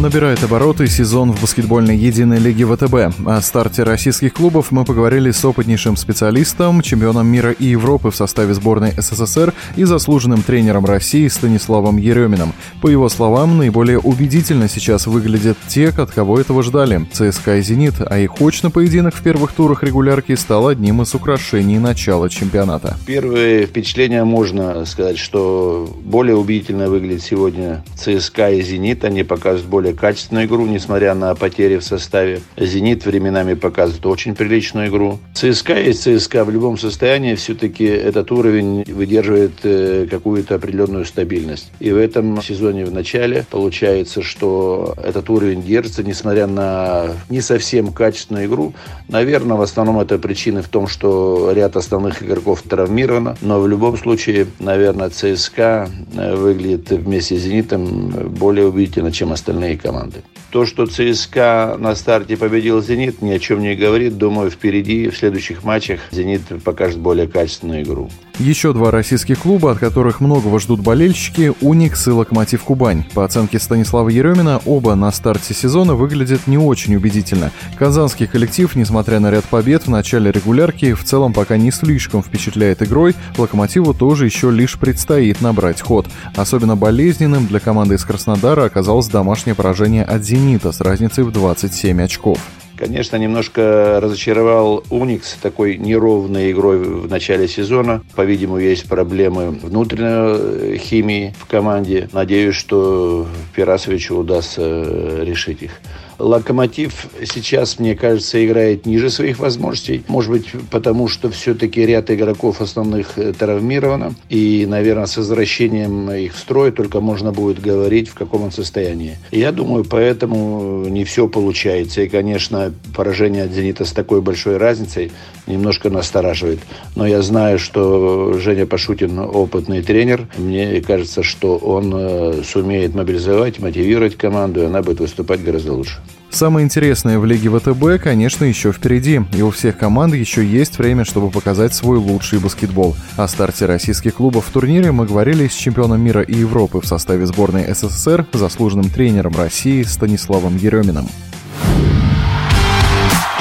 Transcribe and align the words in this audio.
набирает 0.00 0.42
обороты 0.44 0.86
сезон 0.86 1.32
в 1.32 1.42
баскетбольной 1.42 1.96
единой 1.96 2.38
лиге 2.38 2.66
ВТБ. 2.66 3.26
О 3.26 3.40
старте 3.42 3.82
российских 3.82 4.34
клубов 4.34 4.70
мы 4.70 4.84
поговорили 4.84 5.30
с 5.30 5.44
опытнейшим 5.44 5.96
специалистом, 5.96 6.82
чемпионом 6.82 7.26
мира 7.26 7.50
и 7.50 7.66
Европы 7.66 8.10
в 8.10 8.16
составе 8.16 8.54
сборной 8.54 8.92
СССР 8.96 9.52
и 9.76 9.84
заслуженным 9.84 10.42
тренером 10.42 10.84
России 10.84 11.26
Станиславом 11.28 11.96
Ереминым. 11.96 12.52
По 12.80 12.88
его 12.88 13.08
словам, 13.08 13.58
наиболее 13.58 13.98
убедительно 13.98 14.68
сейчас 14.68 15.06
выглядят 15.06 15.58
те, 15.66 15.88
от 15.88 16.10
кого 16.10 16.38
этого 16.38 16.62
ждали– 16.62 17.06
ЦСКА 17.12 17.56
и 17.56 17.62
«Зенит», 17.62 17.94
а 18.00 18.18
их 18.18 18.40
очно 18.40 18.70
поединок 18.70 19.14
в 19.14 19.22
первых 19.22 19.52
турах 19.52 19.82
регулярки 19.82 20.34
стал 20.36 20.68
одним 20.68 21.02
из 21.02 21.14
украшений 21.14 21.78
начала 21.78 22.28
чемпионата. 22.30 22.96
Первые 23.06 23.66
впечатления 23.66 24.24
можно 24.24 24.84
сказать, 24.84 25.18
что 25.18 25.92
более 26.04 26.36
убедительно 26.36 26.88
выглядит 26.88 27.22
сегодня 27.22 27.84
ЦСКА 27.96 28.50
и 28.50 28.62
«Зенит». 28.62 29.04
Они 29.04 29.24
показывают 29.24 29.68
более 29.68 29.87
более 29.88 29.94
качественную 29.94 30.46
игру, 30.46 30.66
несмотря 30.66 31.14
на 31.14 31.34
потери 31.34 31.78
в 31.78 31.84
составе. 31.84 32.40
«Зенит» 32.56 33.06
временами 33.06 33.54
показывает 33.54 34.04
очень 34.06 34.34
приличную 34.34 34.88
игру. 34.88 35.18
ЦСКА 35.34 35.80
есть 35.80 36.02
ЦСКА. 36.02 36.44
В 36.44 36.50
любом 36.50 36.78
состоянии 36.78 37.34
все-таки 37.34 37.84
этот 37.84 38.30
уровень 38.32 38.84
выдерживает 38.84 39.52
э, 39.62 40.06
какую-то 40.10 40.56
определенную 40.56 41.04
стабильность. 41.04 41.70
И 41.80 41.90
в 41.90 41.96
этом 41.96 42.40
сезоне 42.42 42.84
в 42.84 42.92
начале 42.92 43.46
получается, 43.50 44.22
что 44.22 44.94
этот 45.02 45.30
уровень 45.30 45.62
держится, 45.62 46.02
несмотря 46.02 46.46
на 46.46 47.06
не 47.30 47.40
совсем 47.40 47.92
качественную 47.92 48.46
игру. 48.46 48.74
Наверное, 49.08 49.56
в 49.56 49.62
основном 49.62 50.00
это 50.00 50.18
причины 50.18 50.62
в 50.62 50.68
том, 50.68 50.88
что 50.88 51.52
ряд 51.54 51.76
основных 51.76 52.22
игроков 52.22 52.62
травмировано. 52.62 53.36
Но 53.40 53.60
в 53.60 53.68
любом 53.68 53.96
случае, 53.96 54.46
наверное, 54.58 55.10
ЦСКА 55.10 55.88
выглядит 56.14 56.90
вместе 56.90 57.36
с 57.36 57.42
«Зенитом» 57.42 58.10
более 58.38 58.66
убедительно, 58.66 59.12
чем 59.12 59.32
остальные 59.32 59.77
команды. 59.78 60.22
То, 60.50 60.64
что 60.66 60.86
ЦСКА 60.86 61.76
на 61.78 61.94
старте 61.94 62.36
победил 62.36 62.82
«Зенит», 62.82 63.22
ни 63.22 63.30
о 63.30 63.38
чем 63.38 63.60
не 63.60 63.74
говорит. 63.74 64.16
Думаю, 64.16 64.50
впереди, 64.50 65.08
в 65.08 65.16
следующих 65.16 65.64
матчах 65.64 66.00
«Зенит» 66.10 66.42
покажет 66.64 66.98
более 66.98 67.28
качественную 67.28 67.82
игру. 67.82 68.10
Еще 68.38 68.72
два 68.72 68.92
российских 68.92 69.40
клуба, 69.40 69.72
от 69.72 69.78
которых 69.80 70.20
многого 70.20 70.60
ждут 70.60 70.78
болельщики– 70.80 71.52
«Уникс» 71.60 72.06
и 72.06 72.10
«Локомотив 72.12 72.62
Кубань». 72.62 73.02
По 73.12 73.24
оценке 73.24 73.58
Станислава 73.58 74.10
Еремина, 74.10 74.60
оба 74.64 74.94
на 74.94 75.10
старте 75.10 75.54
сезона 75.54 75.96
выглядят 75.96 76.46
не 76.46 76.56
очень 76.56 76.94
убедительно. 76.94 77.50
Казанский 77.76 78.28
коллектив, 78.28 78.76
несмотря 78.76 79.18
на 79.18 79.32
ряд 79.32 79.44
побед 79.44 79.88
в 79.88 79.90
начале 79.90 80.30
регулярки, 80.30 80.94
в 80.94 81.02
целом 81.02 81.32
пока 81.32 81.56
не 81.56 81.72
слишком 81.72 82.22
впечатляет 82.22 82.80
игрой. 82.80 83.16
«Локомотиву» 83.36 83.92
тоже 83.92 84.26
еще 84.26 84.52
лишь 84.52 84.78
предстоит 84.78 85.40
набрать 85.40 85.80
ход. 85.80 86.06
Особенно 86.36 86.76
болезненным 86.76 87.48
для 87.48 87.58
команды 87.58 87.96
из 87.96 88.04
Краснодара 88.04 88.66
оказалось 88.66 89.08
домашнее 89.08 89.56
поражение 89.56 90.04
от 90.04 90.22
«Зенита» 90.22 90.70
с 90.70 90.80
разницей 90.80 91.24
в 91.24 91.32
27 91.32 92.00
очков. 92.02 92.38
Конечно, 92.78 93.16
немножко 93.16 93.98
разочаровал 94.00 94.84
Уникс 94.88 95.34
такой 95.42 95.76
неровной 95.76 96.52
игрой 96.52 96.78
в 96.78 97.08
начале 97.08 97.48
сезона. 97.48 98.04
По-видимому, 98.14 98.60
есть 98.60 98.88
проблемы 98.88 99.50
внутренней 99.50 100.74
э, 100.74 100.76
химии 100.76 101.34
в 101.40 101.46
команде. 101.46 102.08
Надеюсь, 102.12 102.54
что 102.54 103.26
Пирасовичу 103.56 104.18
удастся 104.18 104.62
э, 104.62 105.24
решить 105.24 105.62
их. 105.62 105.72
Локомотив 106.18 107.06
сейчас, 107.24 107.78
мне 107.78 107.94
кажется, 107.94 108.44
играет 108.44 108.86
ниже 108.86 109.08
своих 109.08 109.38
возможностей. 109.38 110.02
Может 110.08 110.30
быть, 110.30 110.46
потому 110.70 111.06
что 111.06 111.30
все-таки 111.30 111.86
ряд 111.86 112.10
игроков 112.10 112.60
основных 112.60 113.16
э, 113.18 113.32
травмировано. 113.32 114.14
И, 114.28 114.66
наверное, 114.68 115.06
с 115.06 115.16
возвращением 115.16 116.10
их 116.10 116.34
в 116.34 116.38
строй 116.38 116.72
только 116.72 117.00
можно 117.00 117.32
будет 117.32 117.60
говорить, 117.60 118.08
в 118.08 118.14
каком 118.14 118.42
он 118.42 118.50
состоянии. 118.50 119.16
Я 119.30 119.52
думаю, 119.52 119.84
поэтому 119.84 120.86
не 120.88 121.04
все 121.04 121.28
получается. 121.28 122.02
И, 122.02 122.08
конечно, 122.08 122.74
поражение 122.96 123.44
от 123.44 123.52
«Зенита» 123.52 123.84
с 123.84 123.92
такой 123.92 124.20
большой 124.20 124.56
разницей 124.56 125.12
немножко 125.46 125.88
настораживает. 125.88 126.58
Но 126.96 127.06
я 127.06 127.22
знаю, 127.22 127.58
что 127.58 128.38
Женя 128.40 128.66
Пашутин 128.66 129.18
опытный 129.18 129.82
тренер. 129.82 130.26
Мне 130.36 130.80
кажется, 130.80 131.22
что 131.22 131.56
он 131.56 131.92
э, 131.94 132.42
сумеет 132.44 132.94
мобилизовать, 132.94 133.60
мотивировать 133.60 134.16
команду, 134.16 134.62
и 134.62 134.64
она 134.64 134.82
будет 134.82 135.00
выступать 135.00 135.42
гораздо 135.42 135.72
лучше. 135.72 136.00
Самое 136.30 136.64
интересное 136.64 137.18
в 137.18 137.24
Лиге 137.24 137.50
ВТБ, 137.50 138.02
конечно, 138.02 138.44
еще 138.44 138.70
впереди, 138.70 139.22
и 139.32 139.42
у 139.42 139.50
всех 139.50 139.78
команд 139.78 140.14
еще 140.14 140.44
есть 140.44 140.78
время, 140.78 141.04
чтобы 141.04 141.30
показать 141.30 141.74
свой 141.74 141.98
лучший 141.98 142.38
баскетбол. 142.38 142.96
О 143.16 143.26
старте 143.26 143.66
российских 143.66 144.16
клубов 144.16 144.46
в 144.46 144.52
турнире 144.52 144.92
мы 144.92 145.06
говорили 145.06 145.48
с 145.48 145.54
чемпионом 145.54 146.00
мира 146.00 146.22
и 146.22 146.34
Европы 146.34 146.80
в 146.80 146.86
составе 146.86 147.26
сборной 147.26 147.72
СССР, 147.74 148.26
заслуженным 148.32 148.90
тренером 148.90 149.34
России 149.36 149.82
Станиславом 149.82 150.56
Ереминым. 150.56 151.08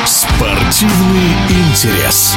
Спортивный 0.06 1.34
интерес. 1.50 2.36